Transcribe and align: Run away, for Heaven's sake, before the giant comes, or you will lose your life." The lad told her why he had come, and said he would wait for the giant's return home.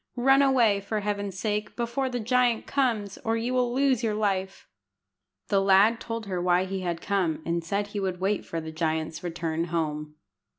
Run 0.17 0.41
away, 0.41 0.79
for 0.81 1.01
Heaven's 1.01 1.37
sake, 1.37 1.75
before 1.75 2.09
the 2.09 2.19
giant 2.19 2.65
comes, 2.65 3.19
or 3.19 3.37
you 3.37 3.53
will 3.53 3.71
lose 3.71 4.01
your 4.03 4.15
life." 4.15 4.67
The 5.49 5.61
lad 5.61 5.99
told 5.99 6.25
her 6.25 6.41
why 6.41 6.65
he 6.65 6.79
had 6.79 7.01
come, 7.01 7.39
and 7.45 7.63
said 7.63 7.89
he 7.89 7.99
would 7.99 8.19
wait 8.19 8.43
for 8.43 8.59
the 8.59 8.71
giant's 8.71 9.23
return 9.23 9.65
home. 9.65 10.15